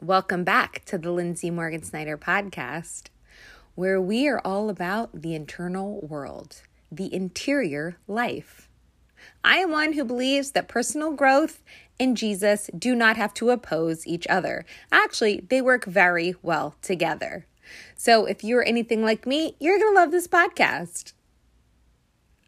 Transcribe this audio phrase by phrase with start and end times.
[0.00, 3.08] Welcome back to the Lindsay Morgan Snyder podcast,
[3.74, 8.68] where we are all about the internal world, the interior life.
[9.42, 11.64] I am one who believes that personal growth
[11.98, 14.64] and Jesus do not have to oppose each other.
[14.92, 17.46] Actually, they work very well together.
[17.96, 21.12] So if you're anything like me, you're going to love this podcast.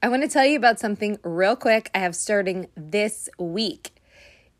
[0.00, 3.90] I want to tell you about something real quick I have starting this week.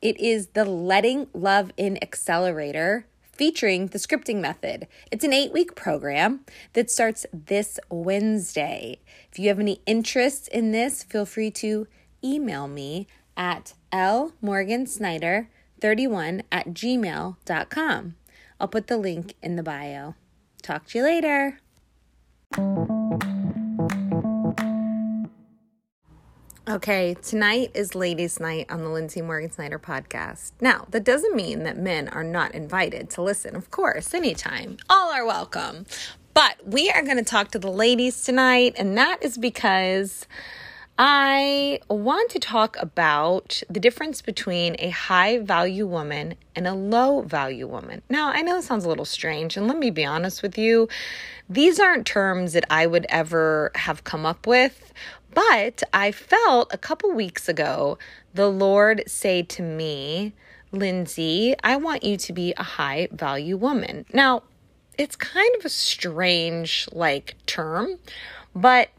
[0.02, 4.86] It is the Letting Love In Accelerator featuring the scripting method.
[5.10, 6.40] It's an eight week program
[6.72, 9.00] that starts this Wednesday.
[9.30, 11.86] If you have any interest in this, feel free to
[12.24, 18.14] email me at lmorgansnyder31 at gmail.com.
[18.58, 20.14] I'll put the link in the bio.
[20.62, 21.60] Talk to you later.
[26.70, 30.52] Okay, tonight is ladies' night on the Lindsay Morgan Snyder podcast.
[30.60, 33.56] Now, that doesn't mean that men are not invited to listen.
[33.56, 34.76] Of course, anytime.
[34.88, 35.84] All are welcome.
[36.32, 40.28] But we are going to talk to the ladies tonight, and that is because
[40.96, 47.22] I want to talk about the difference between a high value woman and a low
[47.22, 48.02] value woman.
[48.08, 50.88] Now, I know it sounds a little strange, and let me be honest with you.
[51.48, 54.92] These aren't terms that I would ever have come up with,
[55.34, 57.98] but I felt a couple weeks ago
[58.34, 60.32] the Lord say to me,
[60.72, 64.06] Lindsay, I want you to be a high value woman.
[64.12, 64.44] Now,
[64.96, 67.98] it's kind of a strange like term,
[68.54, 68.90] but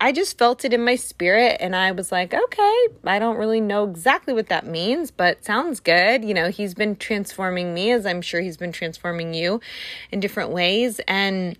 [0.00, 3.60] I just felt it in my spirit and I was like, okay, I don't really
[3.60, 6.24] know exactly what that means, but sounds good.
[6.24, 9.60] You know, he's been transforming me as I'm sure he's been transforming you
[10.12, 11.00] in different ways.
[11.08, 11.58] And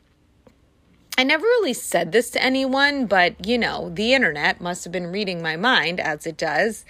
[1.19, 5.09] I never really said this to anyone, but you know, the internet must have been
[5.09, 6.85] reading my mind as it does.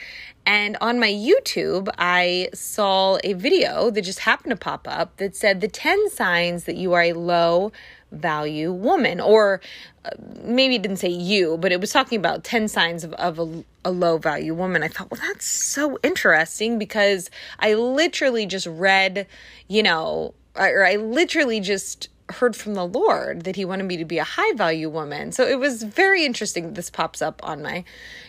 [0.45, 5.35] And on my YouTube, I saw a video that just happened to pop up that
[5.35, 7.73] said the 10 signs that you are a low
[8.13, 9.19] value woman.
[9.19, 9.63] Or
[10.05, 10.11] uh,
[10.45, 13.65] maybe it didn't say you, but it was talking about 10 signs of, of a,
[13.83, 14.83] a low value woman.
[14.83, 17.31] I thought, well, that's so interesting because
[17.61, 19.27] I literally just read,
[19.69, 24.05] you know, or I literally just heard from the Lord that He wanted me to
[24.05, 25.33] be a high value woman.
[25.33, 26.75] So it was very interesting.
[26.75, 27.85] This pops up on my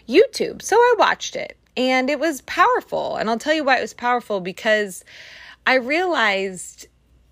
[0.08, 0.62] YouTube.
[0.62, 3.16] So I watched it and it was powerful.
[3.16, 5.04] And I'll tell you why it was powerful because
[5.66, 6.88] I realized,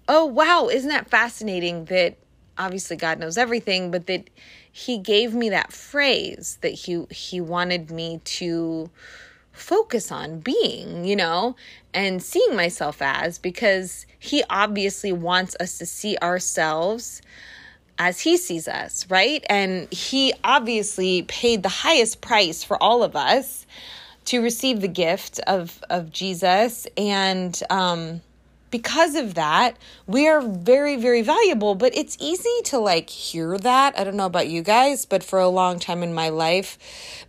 [0.07, 2.17] oh, wow, isn't that fascinating that
[2.57, 4.29] obviously God knows everything, but that
[4.71, 8.89] He gave me that phrase that He, he wanted me to
[9.51, 11.55] focus on being, you know,
[11.93, 17.21] and seeing myself as because he obviously wants us to see ourselves
[17.99, 19.43] as he sees us, right?
[19.49, 23.65] And he obviously paid the highest price for all of us
[24.25, 28.21] to receive the gift of of Jesus and um
[28.69, 29.77] because of that,
[30.07, 33.97] we are very, very valuable, but it's easy to like hear that.
[33.97, 36.77] I don't know about you guys, but for a long time in my life,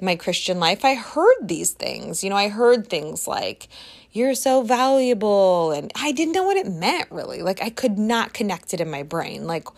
[0.01, 2.25] my Christian life, I heard these things.
[2.25, 3.69] You know, I heard things like,
[4.13, 5.73] you're so valuable.
[5.73, 7.43] And I didn't know what it meant really.
[7.43, 9.47] Like, I could not connect it in my brain.
[9.47, 9.69] Like,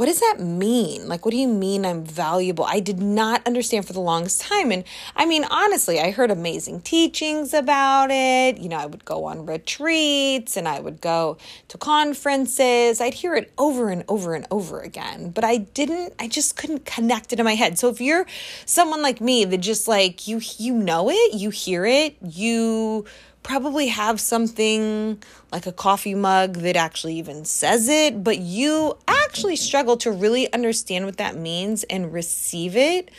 [0.00, 1.08] what does that mean?
[1.08, 2.64] Like, what do you mean I'm valuable?
[2.64, 4.72] I did not understand for the longest time.
[4.72, 4.82] And
[5.14, 8.56] I mean, honestly, I heard amazing teachings about it.
[8.56, 11.36] You know, I would go on retreats and I would go
[11.68, 12.98] to conferences.
[12.98, 16.86] I'd hear it over and over and over again, but I didn't, I just couldn't
[16.86, 17.78] connect it in my head.
[17.78, 18.24] So if you're
[18.64, 23.04] someone like me that just like you, you know it, you hear it, you,
[23.42, 29.56] probably have something like a coffee mug that actually even says it, but you actually
[29.56, 33.10] struggle to really understand what that means and receive it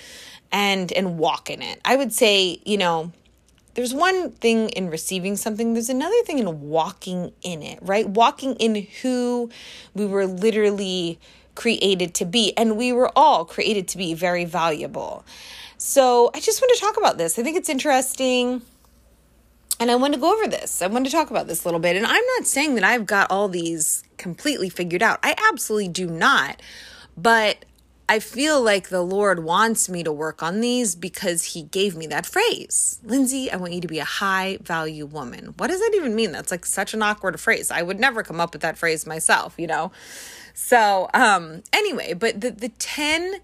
[0.52, 1.80] and and walk in it.
[1.84, 3.12] I would say, you know,
[3.74, 8.08] there's one thing in receiving something, there's another thing in walking in it, right?
[8.08, 9.50] Walking in who
[9.94, 11.20] we were literally
[11.56, 12.56] created to be.
[12.58, 15.26] And we were all created to be very valuable.
[15.78, 17.40] So I just want to talk about this.
[17.40, 18.62] I think it's interesting.
[19.82, 20.84] And I want to go over this.
[20.84, 21.96] I want to talk about this a little bit.
[21.96, 25.18] And I'm not saying that I've got all these completely figured out.
[25.24, 26.62] I absolutely do not.
[27.18, 27.66] But
[28.08, 32.06] I feel like the Lord wants me to work on these because He gave me
[32.08, 33.00] that phrase.
[33.04, 35.56] Lindsay, I want you to be a high value woman.
[35.58, 36.32] What does that even mean?
[36.32, 37.72] That's like such an awkward phrase.
[37.72, 39.92] I would never come up with that phrase myself, you know?
[40.54, 43.42] So, um, anyway, but the, the 10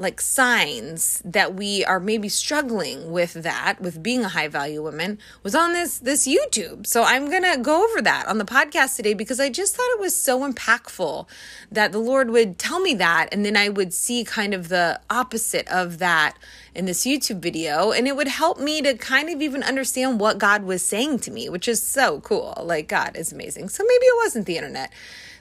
[0.00, 5.18] like signs that we are maybe struggling with that with being a high value woman
[5.42, 6.86] was on this this YouTube.
[6.86, 9.90] So I'm going to go over that on the podcast today because I just thought
[9.90, 11.28] it was so impactful
[11.70, 14.98] that the Lord would tell me that and then I would see kind of the
[15.10, 16.38] opposite of that
[16.74, 20.38] in this YouTube video and it would help me to kind of even understand what
[20.38, 22.54] God was saying to me, which is so cool.
[22.64, 23.68] Like God is amazing.
[23.68, 24.90] So maybe it wasn't the internet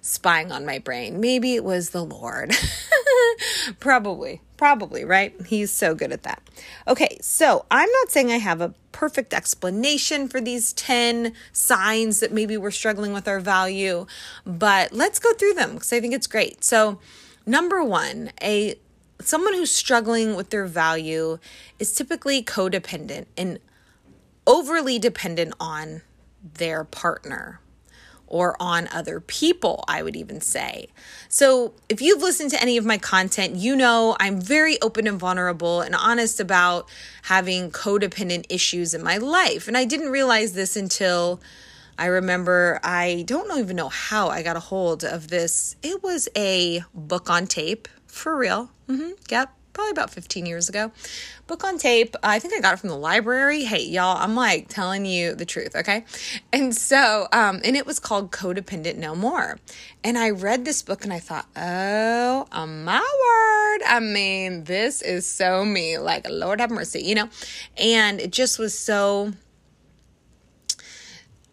[0.01, 1.19] spying on my brain.
[1.19, 2.56] Maybe it was the Lord.
[3.80, 5.34] probably, probably, right?
[5.46, 6.42] He's so good at that.
[6.88, 12.31] Okay, so I'm not saying I have a perfect explanation for these 10 signs that
[12.31, 14.06] maybe we're struggling with our value,
[14.46, 16.63] but let's go through them because I think it's great.
[16.63, 17.00] So,
[17.46, 18.75] number one, a
[19.22, 21.40] someone who's struggling with their value
[21.78, 23.60] is typically codependent and
[24.48, 26.01] overly dependent on
[26.42, 27.60] their partner
[28.29, 30.87] or on other people, I would even say.
[31.27, 35.19] So, if you've listened to any of my content, you know I'm very open and
[35.19, 36.87] vulnerable and honest about
[37.23, 39.67] having codependent issues in my life.
[39.67, 41.41] And I didn't realize this until
[41.97, 45.75] I remember I don't even know how I got a hold of this.
[45.83, 48.71] It was a book on tape, for real.
[48.87, 49.11] Mm-hmm.
[49.29, 50.91] Yep probably about 15 years ago.
[51.47, 52.13] Book on tape.
[52.21, 53.63] I think I got it from the library.
[53.63, 56.03] Hey, y'all, I'm like telling you the truth, okay?
[56.51, 59.57] And so, um, and it was called Codependent No More.
[60.03, 63.87] And I read this book and I thought, oh, oh my word.
[63.87, 65.97] I mean, this is so me.
[65.97, 67.29] Like, Lord have mercy, you know?
[67.77, 69.31] And it just was so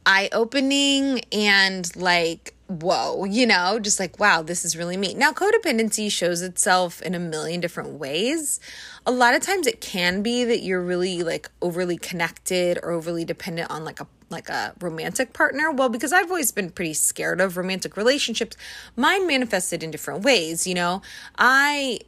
[0.05, 5.15] eye opening and like whoa, you know, just like, wow, this is really me.
[5.15, 8.59] Now, codependency shows itself in a million different ways.
[9.07, 13.25] A lot of times it can be that you're really like overly connected or overly
[13.25, 15.71] dependent on like a like a romantic partner.
[15.71, 18.57] Well, because I've always been pretty scared of romantic relationships,
[18.97, 21.03] mine manifested in different ways, you know.
[21.39, 22.01] I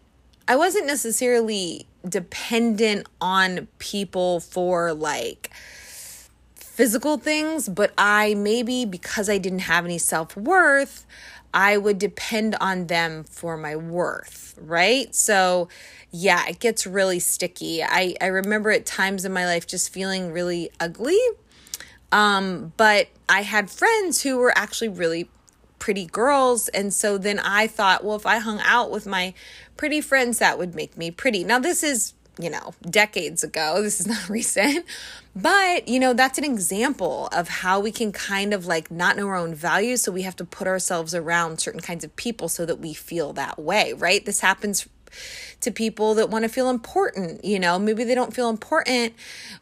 [0.48, 5.50] I wasn't necessarily dependent on people for like
[6.78, 11.06] physical things, but I maybe because I didn't have any self worth,
[11.52, 15.12] I would depend on them for my worth, right?
[15.12, 15.68] So,
[16.12, 17.82] yeah, it gets really sticky.
[17.82, 21.18] I, I remember at times in my life just feeling really ugly.
[22.12, 25.28] Um, but I had friends who were actually really
[25.80, 26.68] pretty girls.
[26.68, 29.34] And so then I thought, well, if I hung out with my
[29.76, 31.42] pretty friends, that would make me pretty.
[31.42, 33.82] Now, this is you know, decades ago.
[33.82, 34.86] This is not recent.
[35.40, 39.28] But, you know, that's an example of how we can kind of like not know
[39.28, 40.02] our own values.
[40.02, 43.32] So we have to put ourselves around certain kinds of people so that we feel
[43.34, 44.24] that way, right?
[44.24, 44.88] This happens
[45.60, 47.44] to people that want to feel important.
[47.44, 49.14] You know, maybe they don't feel important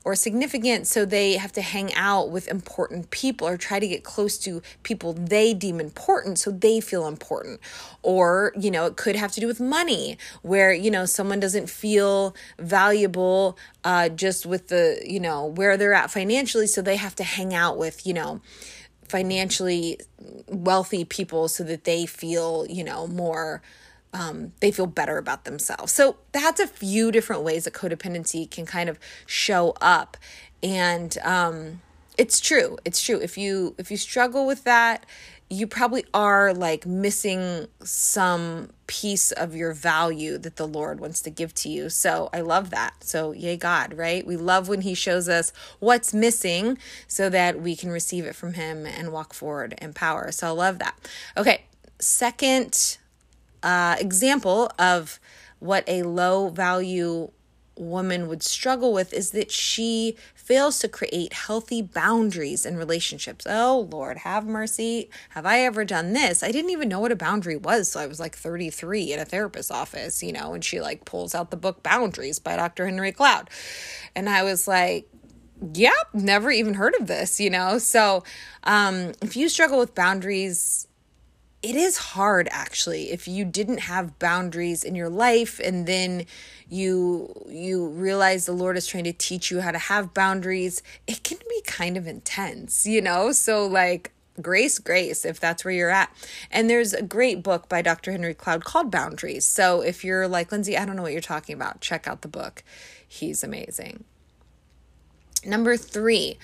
[0.05, 4.05] or significant, so they have to hang out with important people or try to get
[4.05, 7.61] close to people they deem important so they feel important.
[8.03, 11.69] Or, you know, it could have to do with money, where, you know, someone doesn't
[11.69, 17.15] feel valuable uh, just with the, you know, where they're at financially, so they have
[17.17, 18.41] to hang out with, you know,
[19.09, 19.99] financially
[20.49, 23.63] wealthy people so that they feel, you know, more
[24.17, 25.93] um, they feel better about themselves.
[25.93, 30.17] So that's a few different ways that codependency can kind of show up,
[30.63, 31.83] and um,
[32.17, 32.79] it's true.
[32.85, 33.19] It's true.
[33.21, 35.05] If you if you struggle with that,
[35.51, 41.31] you probably are like missing some piece of your value that the Lord wants to
[41.31, 41.89] give to you.
[41.91, 42.95] So I love that.
[43.05, 44.27] So, yay, God, right?
[44.27, 48.55] We love when He shows us what's missing so that we can receive it from
[48.55, 50.33] Him and walk forward in power.
[50.33, 50.97] So I love that.
[51.37, 51.65] Okay,
[51.99, 52.99] second
[53.67, 55.19] uh, example of
[55.59, 57.33] what a low value
[57.77, 63.45] woman would struggle with is that she fails to create healthy boundaries in relationships.
[63.49, 65.11] Oh, Lord, have mercy.
[65.31, 66.45] Have I ever done this?
[66.45, 67.91] I didn't even know what a boundary was.
[67.91, 71.35] So I was like 33 in a therapist's office, you know, and she like pulls
[71.35, 72.87] out the book Boundaries by Dr.
[72.87, 73.51] Henry Cloud.
[74.15, 75.09] And I was like,
[75.75, 77.79] yep, never even heard of this, you know?
[77.79, 78.23] So
[78.63, 80.87] um, if you struggle with boundaries,
[81.67, 86.25] it is hard actually if you didn't have boundaries in your life and then
[86.69, 91.25] you you realize the lord is trying to teach you how to have boundaries it
[91.25, 93.33] can be kind of intense you know?
[93.33, 96.11] So like grace grace if that's where you're at.
[96.51, 99.45] And there's a great book by dr henry cloud called boundaries.
[99.45, 102.29] So if you're like lindsay i don't know what you're talking about check out the
[102.29, 102.63] book.
[103.09, 104.05] He's amazing.
[105.45, 106.39] Number three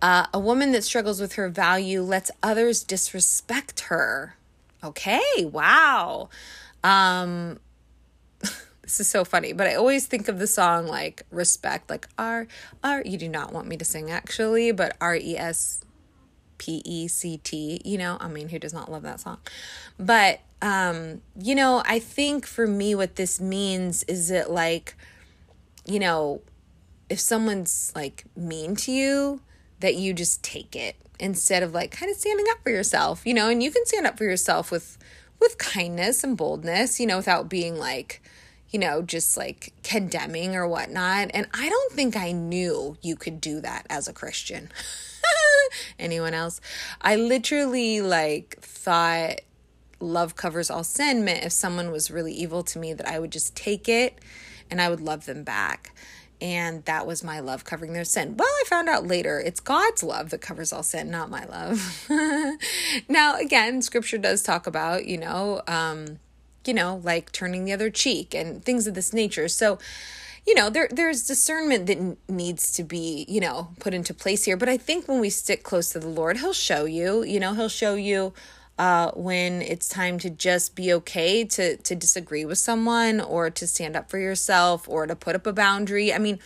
[0.00, 4.36] uh, a woman that struggles with her value lets others disrespect her
[4.84, 6.28] Okay, wow.
[6.82, 7.60] Um
[8.82, 12.46] this is so funny, but I always think of the song like respect, like R
[12.82, 15.82] R you do not want me to sing actually, but R E S
[16.62, 17.80] P E C T.
[17.84, 19.38] You know, I mean, who does not love that song?
[19.98, 24.94] But, um, you know, I think for me, what this means is it like,
[25.84, 26.40] you know,
[27.10, 29.40] if someone's like mean to you,
[29.82, 33.34] that you just take it instead of like kind of standing up for yourself, you
[33.34, 34.96] know, and you can stand up for yourself with
[35.40, 38.22] with kindness and boldness, you know, without being like,
[38.70, 41.30] you know, just like condemning or whatnot.
[41.34, 44.70] And I don't think I knew you could do that as a Christian.
[45.98, 46.60] Anyone else?
[47.00, 49.40] I literally like thought
[49.98, 53.32] love covers all sin meant if someone was really evil to me that I would
[53.32, 54.18] just take it
[54.70, 55.92] and I would love them back.
[56.42, 58.36] And that was my love covering their sin.
[58.36, 62.08] Well, I found out later it's God's love that covers all sin, not my love.
[63.08, 66.18] now, again, scripture does talk about, you know, um,
[66.66, 69.46] you know, like turning the other cheek and things of this nature.
[69.46, 69.78] So,
[70.44, 74.56] you know, there there's discernment that needs to be, you know, put into place here.
[74.56, 77.22] But I think when we stick close to the Lord, He'll show you.
[77.22, 78.32] You know, He'll show you
[78.78, 83.66] uh, when it's time to just be okay to to disagree with someone or to
[83.66, 86.12] stand up for yourself or to put up a boundary.
[86.12, 86.38] I mean,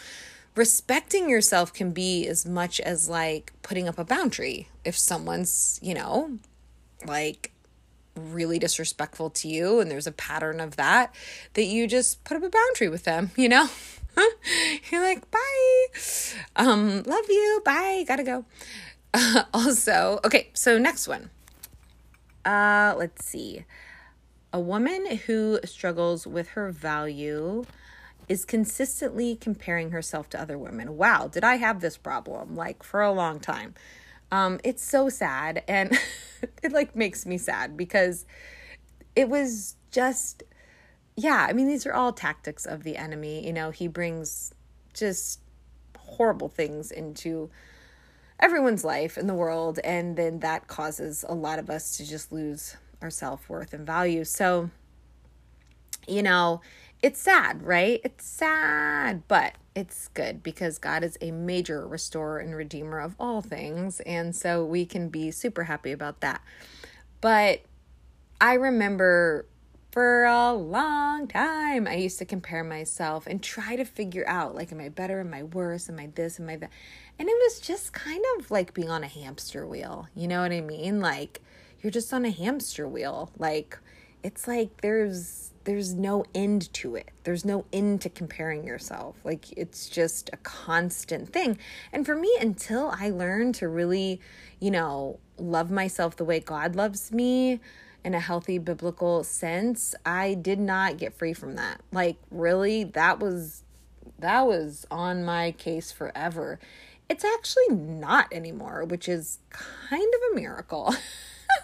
[0.55, 4.69] respecting yourself can be as much as like putting up a boundary.
[4.85, 6.39] If someone's, you know,
[7.07, 7.53] like
[8.17, 11.15] really disrespectful to you and there's a pattern of that
[11.53, 13.69] that you just put up a boundary with them you know?
[14.91, 15.87] You're like bye.
[16.57, 17.61] Um love you.
[17.65, 18.05] Bye.
[18.09, 18.45] Gotta go.
[19.13, 21.29] Uh, also okay so next one
[22.47, 23.65] uh let's see.
[24.53, 27.65] A woman who struggles with her value
[28.29, 30.97] is consistently comparing herself to other women.
[30.97, 33.75] Wow did i have this problem like for a long time?
[34.33, 35.97] Um, it's so sad and
[36.63, 38.27] it like makes me sad because
[39.15, 40.43] it was just
[41.17, 43.47] yeah, I mean these are all tactics of the enemy.
[43.47, 44.53] You know, he brings
[44.93, 45.41] just
[45.97, 47.51] horrible things into
[48.41, 52.33] everyone's life in the world and then that causes a lot of us to just
[52.33, 54.25] lose our self-worth and value.
[54.25, 54.71] So
[56.07, 56.61] you know,
[57.03, 58.01] it's sad, right?
[58.05, 63.43] It's sad, but it's good because God is a major restorer and redeemer of all
[63.43, 64.01] things.
[64.01, 66.43] And so we can be super happy about that.
[67.21, 67.63] But
[68.41, 69.47] I remember
[69.97, 74.71] for a long time, I used to compare myself and try to figure out like,
[74.71, 75.21] am I better?
[75.21, 75.89] Am I worse?
[75.89, 76.39] Am I this?
[76.39, 76.71] Am I that?
[77.19, 80.07] And it was just kind of like being on a hamster wheel.
[80.15, 81.01] You know what I mean?
[81.01, 81.41] Like,
[81.81, 83.31] you're just on a hamster wheel.
[83.39, 83.79] Like,
[84.23, 87.11] it's like there's there's no end to it.
[87.25, 89.17] There's no end to comparing yourself.
[89.25, 91.59] Like it's just a constant thing.
[91.91, 94.21] And for me, until I learned to really,
[94.61, 97.61] you know, love myself the way God loves me
[98.07, 101.81] in a healthy biblical sense, I did not get free from that.
[101.91, 103.65] Like really, that was
[104.21, 106.61] that was on my case forever.
[107.09, 110.95] It's actually not anymore, which is kind of a miracle.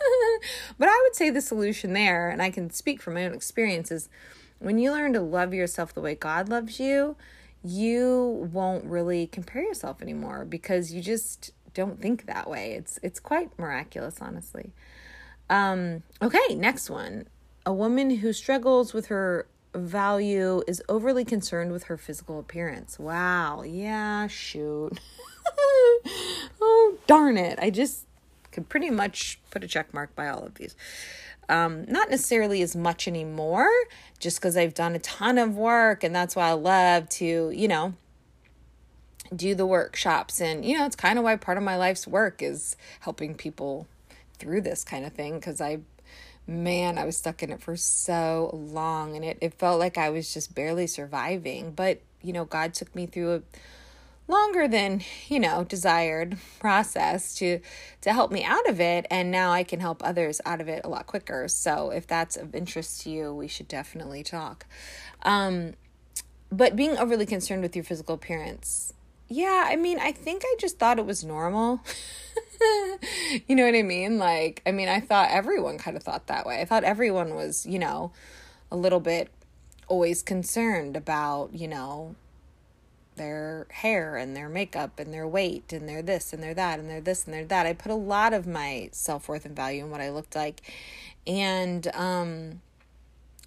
[0.78, 4.08] but I would say the solution there, and I can speak from my own experiences,
[4.58, 7.14] when you learn to love yourself the way God loves you,
[7.62, 12.72] you won't really compare yourself anymore because you just don't think that way.
[12.72, 14.72] It's it's quite miraculous, honestly.
[15.50, 17.26] Um, okay, next one.
[17.64, 22.98] A woman who struggles with her value is overly concerned with her physical appearance.
[22.98, 23.62] Wow.
[23.62, 24.98] Yeah, shoot.
[26.60, 27.58] oh, darn it.
[27.60, 28.06] I just
[28.50, 30.76] could pretty much put a check mark by all of these.
[31.48, 33.68] Um, not necessarily as much anymore,
[34.18, 37.68] just because I've done a ton of work, and that's why I love to, you
[37.68, 37.94] know,
[39.34, 40.40] do the workshops.
[40.40, 43.86] And, you know, it's kind of why part of my life's work is helping people
[44.42, 45.78] through this kind of thing, because I,
[46.46, 50.10] man, I was stuck in it for so long, and it, it felt like I
[50.10, 51.70] was just barely surviving.
[51.70, 53.42] But, you know, God took me through a
[54.28, 57.60] longer than you know desired process to
[58.00, 60.80] to help me out of it and now i can help others out of it
[60.84, 64.64] a lot quicker so if that's of interest to you we should definitely talk
[65.24, 65.74] um
[66.50, 68.94] but being overly concerned with your physical appearance
[69.28, 71.80] yeah i mean i think i just thought it was normal
[73.48, 76.46] you know what i mean like i mean i thought everyone kind of thought that
[76.46, 78.12] way i thought everyone was you know
[78.70, 79.28] a little bit
[79.88, 82.14] always concerned about you know
[83.16, 86.88] their hair and their makeup and their weight and their this and their that and
[86.88, 87.66] their this and their that.
[87.66, 90.62] I put a lot of my self worth and value in what I looked like.
[91.26, 92.60] And um,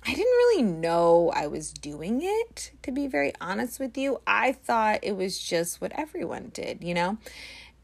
[0.06, 4.22] I didn't really know I was doing it, to be very honest with you.
[4.28, 7.18] I thought it was just what everyone did, you know?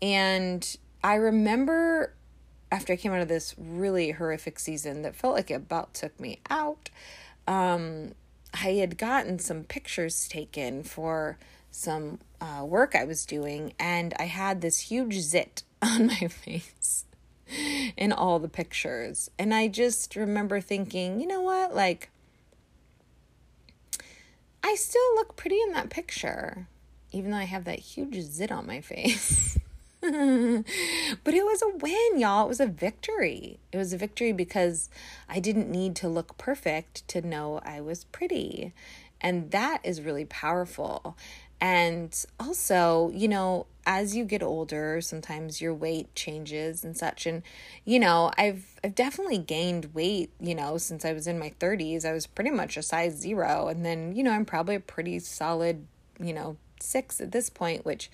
[0.01, 2.13] And I remember
[2.71, 6.17] after I came out of this really horrific season that felt like it about took
[6.19, 6.89] me out,
[7.47, 8.13] um,
[8.53, 11.37] I had gotten some pictures taken for
[11.69, 17.05] some uh, work I was doing, and I had this huge zit on my face.
[17.97, 19.29] in all the pictures.
[19.37, 21.75] And I just remember thinking, you know what?
[21.75, 22.09] Like,
[24.63, 26.67] I still look pretty in that picture,
[27.11, 29.57] even though I have that huge zit on my face.
[31.23, 32.45] but it was a win, y'all.
[32.45, 33.59] It was a victory.
[33.71, 34.89] It was a victory because
[35.29, 38.73] I didn't need to look perfect to know I was pretty.
[39.21, 41.15] And that is really powerful.
[41.59, 47.27] And also, you know, as you get older, sometimes your weight changes and such.
[47.27, 47.43] And,
[47.85, 52.03] you know, I've I've definitely gained weight, you know, since I was in my 30s.
[52.03, 53.67] I was pretty much a size zero.
[53.67, 55.85] And then, you know, I'm probably a pretty solid,
[56.19, 58.09] you know, six at this point, which,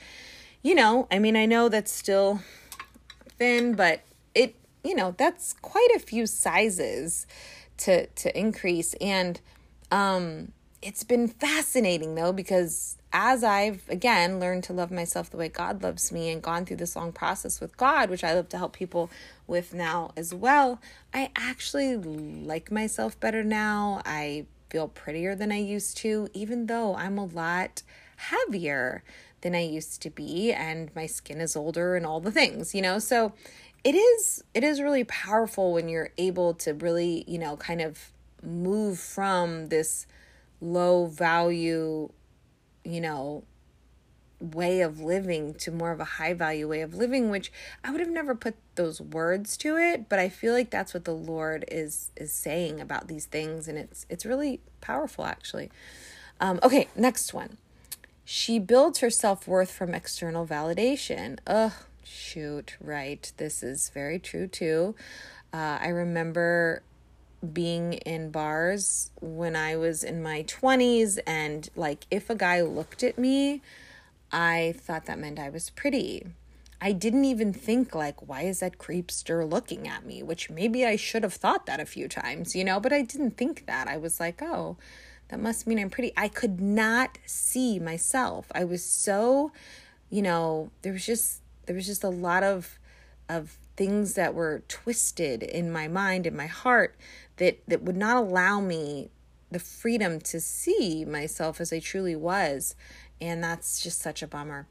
[0.67, 2.41] you know, I mean, I know that's still
[3.39, 4.01] thin, but
[4.35, 7.25] it, you know, that's quite a few sizes
[7.77, 8.93] to to increase.
[8.95, 9.39] And
[9.91, 15.47] um it's been fascinating though because as I've again learned to love myself the way
[15.47, 18.57] God loves me and gone through this long process with God, which I love to
[18.57, 19.09] help people
[19.47, 20.81] with now as well,
[21.13, 24.01] I actually like myself better now.
[24.05, 27.83] I feel prettier than I used to, even though I'm a lot
[28.17, 29.03] heavier
[29.47, 32.81] than I used to be and my skin is older and all the things, you
[32.81, 32.99] know?
[32.99, 33.31] So
[33.85, 38.11] it is it is really powerful when you're able to really, you know, kind of
[38.43, 40.05] move from this
[40.59, 42.09] low value
[42.83, 43.43] you know,
[44.39, 47.51] way of living to more of a high value way of living which
[47.83, 51.05] I would have never put those words to it but I feel like that's what
[51.05, 55.71] the Lord is is saying about these things and it's it's really powerful actually.
[56.39, 57.57] Um okay, next one.
[58.29, 61.39] She builds her self-worth from external validation.
[61.47, 61.71] Ugh,
[62.03, 63.31] shoot, right.
[63.37, 64.95] This is very true too.
[65.53, 66.83] Uh, I remember
[67.53, 73.01] being in bars when I was in my 20s, and like if a guy looked
[73.01, 73.61] at me,
[74.29, 76.27] I thought that meant I was pretty.
[76.81, 80.21] I didn't even think, like, why is that creepster looking at me?
[80.21, 83.37] Which maybe I should have thought that a few times, you know, but I didn't
[83.37, 83.87] think that.
[83.87, 84.75] I was like, oh,
[85.29, 86.13] that must mean I'm pretty.
[86.15, 88.47] I could not see myself.
[88.53, 89.51] I was so,
[90.09, 92.79] you know, there was just, there was just a lot of,
[93.27, 96.95] of things that were twisted in my mind, in my heart,
[97.37, 99.09] that that would not allow me
[99.51, 102.75] the freedom to see myself as I truly was.
[103.19, 104.67] And that's just such a bummer.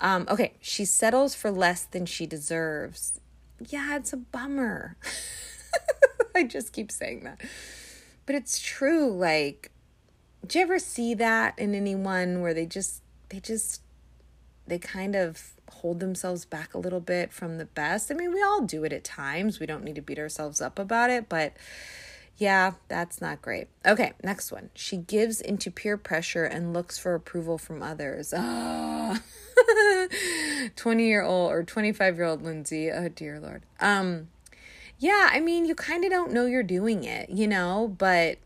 [0.00, 3.20] Um, okay, she settles for less than she deserves.
[3.68, 4.96] Yeah, it's a bummer.
[6.34, 7.40] I just keep saying that.
[8.26, 9.12] But it's true.
[9.12, 9.70] Like,
[10.46, 13.80] do you ever see that in anyone where they just, they just,
[14.66, 18.10] they kind of hold themselves back a little bit from the best?
[18.10, 19.60] I mean, we all do it at times.
[19.60, 21.54] We don't need to beat ourselves up about it, but
[22.36, 23.68] yeah, that's not great.
[23.86, 24.70] Okay, next one.
[24.74, 28.32] She gives into peer pressure and looks for approval from others.
[28.46, 29.18] Oh.
[30.76, 32.90] 20 year old or 25 year old Lindsay.
[32.90, 33.62] Oh, dear Lord.
[33.80, 34.28] Um,
[34.98, 38.38] yeah, I mean, you kind of don't know you're doing it, you know, but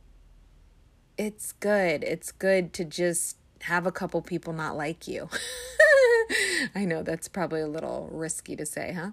[1.18, 2.02] it's good.
[2.04, 5.28] It's good to just have a couple people not like you.
[6.74, 9.10] I know that's probably a little risky to say, huh?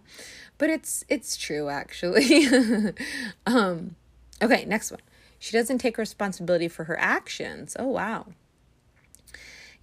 [0.58, 2.48] But it's it's true actually.
[3.46, 3.96] um
[4.42, 5.02] Okay, next one.
[5.40, 7.76] She doesn't take responsibility for her actions.
[7.80, 8.28] Oh, wow.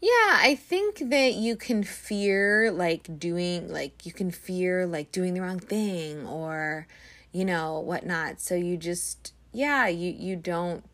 [0.01, 5.35] Yeah, I think that you can fear like doing, like, you can fear like doing
[5.35, 6.87] the wrong thing or,
[7.31, 8.41] you know, whatnot.
[8.41, 10.85] So you just, yeah, you, you don't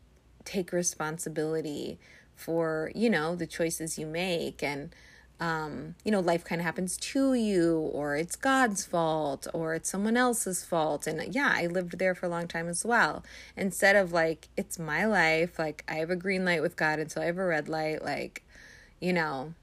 [0.49, 1.99] take responsibility
[2.35, 4.63] for, you know, the choices you make.
[4.63, 4.93] And,
[5.39, 9.89] um, you know, life kind of happens to you, or it's God's fault, or it's
[9.89, 11.05] someone else's fault.
[11.05, 13.23] And yeah, I lived there for a long time as well.
[13.55, 17.21] Instead of like, it's my life, like, I have a green light with God until
[17.21, 18.43] I have a red light, like,
[18.99, 19.53] you know,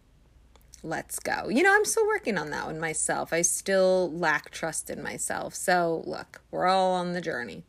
[0.83, 1.49] let's go.
[1.49, 3.33] You know, I'm still working on that one myself.
[3.33, 5.55] I still lack trust in myself.
[5.55, 7.65] So, look, we're all on the journey.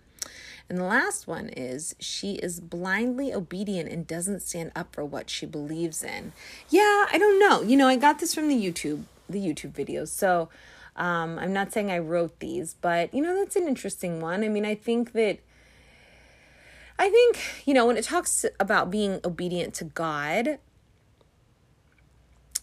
[0.70, 5.30] And the last one is she is blindly obedient and doesn't stand up for what
[5.30, 6.34] she believes in.
[6.70, 7.62] Yeah, I don't know.
[7.62, 10.10] You know, I got this from the YouTube, the YouTube videos.
[10.10, 10.50] So
[10.98, 14.44] um, I'm not saying I wrote these, but you know, that's an interesting one.
[14.44, 15.40] I mean, I think that
[17.00, 20.58] I think, you know, when it talks about being obedient to God,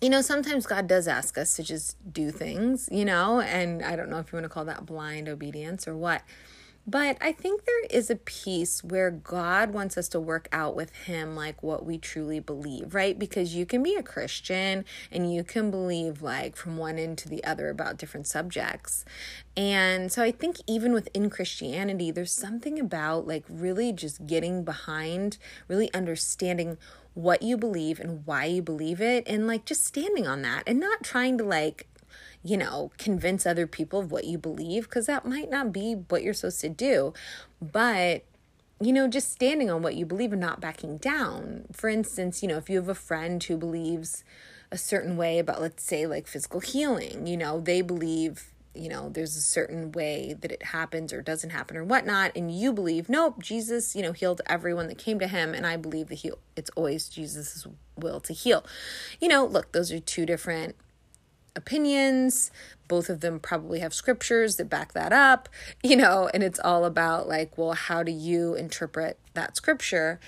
[0.00, 3.94] you know, sometimes God does ask us to just do things, you know, and I
[3.94, 6.22] don't know if you want to call that blind obedience or what.
[6.86, 10.94] But I think there is a piece where God wants us to work out with
[10.94, 13.18] Him like what we truly believe, right?
[13.18, 17.28] Because you can be a Christian and you can believe like from one end to
[17.28, 19.06] the other about different subjects.
[19.56, 25.38] And so I think even within Christianity, there's something about like really just getting behind,
[25.68, 26.76] really understanding
[27.14, 30.80] what you believe and why you believe it, and like just standing on that and
[30.80, 31.86] not trying to like
[32.44, 36.22] you know, convince other people of what you believe because that might not be what
[36.22, 37.14] you're supposed to do.
[37.60, 38.24] But
[38.80, 41.64] you know, just standing on what you believe and not backing down.
[41.72, 44.24] For instance, you know, if you have a friend who believes
[44.70, 49.08] a certain way about, let's say, like physical healing, you know, they believe, you know,
[49.08, 53.08] there's a certain way that it happens or doesn't happen or whatnot, and you believe,
[53.08, 56.32] nope, Jesus, you know, healed everyone that came to him, and I believe that he,
[56.56, 58.66] it's always Jesus' will to heal.
[59.20, 60.74] You know, look, those are two different
[61.56, 62.50] opinions.
[62.88, 65.48] Both of them probably have scriptures that back that up,
[65.82, 70.20] you know, and it's all about like, well, how do you interpret that scripture?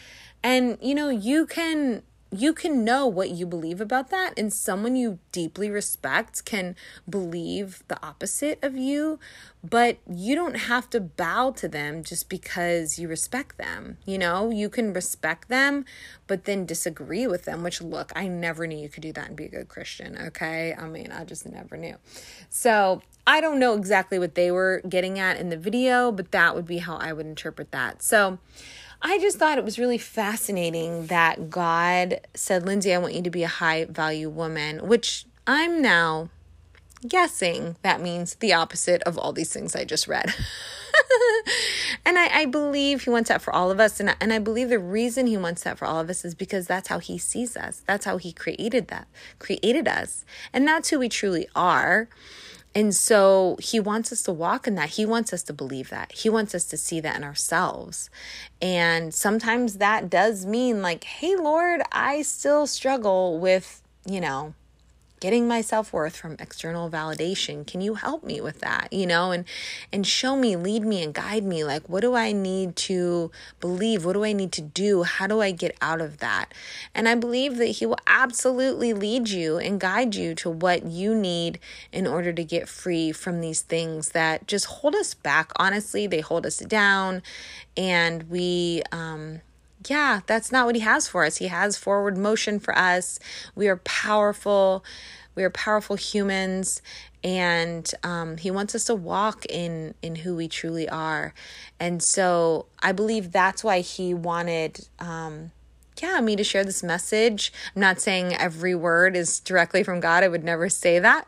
[0.42, 4.96] And, you know, you can you can know what you believe about that and someone
[4.96, 6.74] you deeply respect can
[7.08, 9.18] believe the opposite of you
[9.62, 14.50] but you don't have to bow to them just because you respect them you know?
[14.50, 15.84] You can respect them
[16.26, 19.36] but then disagree with them which look i never knew you could do that and
[19.36, 20.74] be a good christian okay?
[20.76, 21.96] I mean i just never knew.
[22.50, 26.54] So i don't know exactly what they were getting at in the video but that
[26.56, 28.02] would be how i would interpret that.
[28.02, 28.38] So
[29.02, 33.30] I just thought it was really fascinating that God said, Lindsay, I want you to
[33.30, 36.30] be a high value woman, which I'm now
[37.06, 40.34] guessing that means the opposite of all these things I just read.
[42.06, 44.00] and I, I, believe he wants that for all of us.
[44.00, 46.66] And, and I believe the reason he wants that for all of us is because
[46.66, 47.82] that's how he sees us.
[47.86, 49.06] That's how he created that,
[49.38, 50.24] created us.
[50.52, 52.08] And that's who we truly are.
[52.76, 54.90] And so he wants us to walk in that.
[54.90, 56.12] He wants us to believe that.
[56.12, 58.10] He wants us to see that in ourselves.
[58.60, 64.52] And sometimes that does mean, like, hey, Lord, I still struggle with, you know,
[65.26, 67.66] getting my self-worth from external validation.
[67.66, 68.92] Can you help me with that?
[68.92, 69.44] You know and
[69.92, 71.64] and show me lead me and guide me.
[71.64, 74.04] Like what do i need to believe?
[74.04, 75.02] What do i need to do?
[75.02, 76.54] How do i get out of that?
[76.94, 81.12] And i believe that he will absolutely lead you and guide you to what you
[81.12, 81.58] need
[81.90, 85.50] in order to get free from these things that just hold us back.
[85.56, 87.20] Honestly they hold us down
[87.76, 89.40] and we um
[89.88, 91.36] yeah, that's not what he has for us.
[91.36, 93.18] He has forward motion for us.
[93.54, 94.84] We are powerful.
[95.34, 96.80] We are powerful humans,
[97.22, 101.34] and um, he wants us to walk in in who we truly are.
[101.78, 104.88] And so I believe that's why he wanted.
[104.98, 105.52] Um,
[106.02, 107.52] yeah, me to share this message.
[107.74, 110.24] I'm not saying every word is directly from God.
[110.24, 111.26] I would never say that.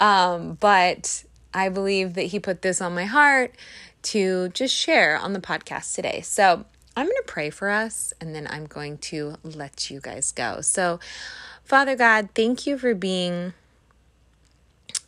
[0.00, 3.54] Um, but I believe that He put this on my heart
[4.02, 6.20] to just share on the podcast today.
[6.22, 6.64] So
[6.96, 10.60] I'm going to pray for us and then I'm going to let you guys go.
[10.60, 11.00] So,
[11.64, 13.54] Father God, thank you for being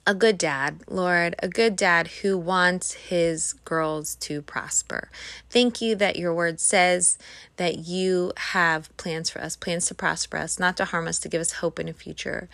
[0.06, 5.08] a good dad, Lord, a good dad who wants his girls to prosper.
[5.48, 7.18] Thank you that your word says
[7.56, 11.28] that you have plans for us, plans to prosper us, not to harm us, to
[11.28, 12.48] give us hope in a future.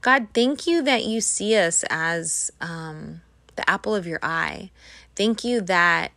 [0.00, 3.20] God, thank you that you see us as um,
[3.56, 4.70] the apple of your eye.
[5.14, 6.12] Thank you that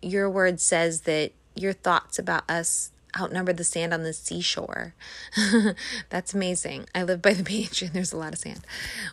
[0.00, 4.94] your word says that your thoughts about us outnumber the sand on the seashore.
[6.10, 6.86] That's amazing.
[6.94, 8.60] I live by the beach and there's a lot of sand.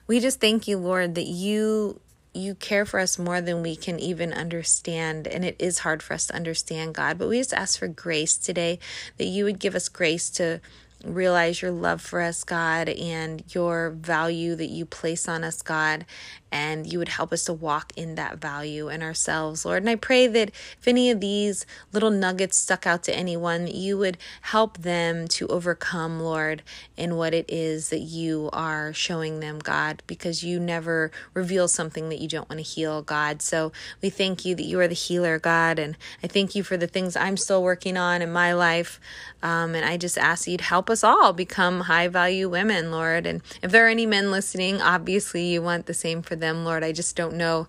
[0.07, 1.99] We just thank you, Lord, that you
[2.35, 5.27] you care for us more than we can even understand.
[5.27, 7.19] And it is hard for us to understand, God.
[7.19, 8.79] But we just ask for grace today
[9.17, 10.59] that you would give us grace to
[11.03, 16.05] realize your love for us, God, and your value that you place on us, God,
[16.53, 19.81] and you would help us to walk in that value in ourselves, Lord.
[19.81, 23.97] And I pray that if any of these little nuggets stuck out to anyone, you
[23.97, 26.61] would help them to overcome, Lord,
[26.95, 32.09] in what it is that you are showing them, God, because you never reveal something
[32.09, 33.41] that you don't want to heal, God.
[33.41, 33.71] So
[34.03, 36.85] we thank you that you are the healer, God, and I thank you for the
[36.85, 38.99] things I'm still working on in my life.
[39.41, 43.25] Um, and I just ask you to help us all become high value women, Lord.
[43.25, 46.83] And if there are any men listening, obviously you want the same for them, Lord.
[46.83, 47.67] I just don't know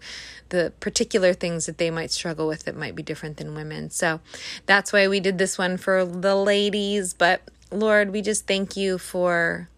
[0.50, 3.90] the particular things that they might struggle with that might be different than women.
[3.90, 4.20] So
[4.66, 7.14] that's why we did this one for the ladies.
[7.14, 9.68] But Lord, we just thank you for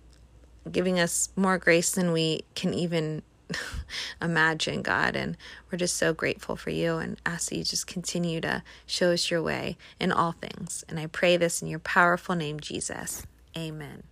[0.71, 3.23] giving us more grace than we can even
[4.23, 5.15] imagine, God.
[5.17, 5.37] And
[5.71, 9.31] we're just so grateful for you and ask that you just continue to show us
[9.31, 10.85] your way in all things.
[10.89, 13.27] And I pray this in your powerful name, Jesus.
[13.57, 14.03] Amen.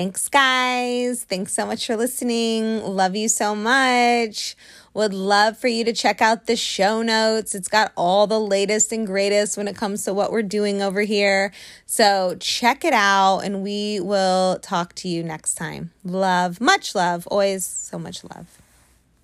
[0.00, 1.24] Thanks, guys.
[1.24, 2.82] Thanks so much for listening.
[2.82, 4.56] Love you so much.
[4.94, 7.54] Would love for you to check out the show notes.
[7.54, 11.02] It's got all the latest and greatest when it comes to what we're doing over
[11.02, 11.52] here.
[11.84, 15.90] So check it out, and we will talk to you next time.
[16.02, 18.59] Love, much love, always so much love.